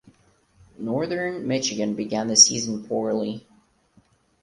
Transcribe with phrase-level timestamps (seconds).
[0.79, 3.45] Northern Michigan began the season poorly.